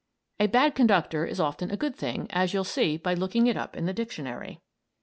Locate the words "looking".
3.13-3.45